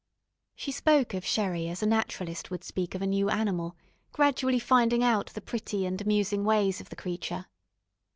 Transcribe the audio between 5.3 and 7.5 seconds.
the pretty and amusing ways of the creature.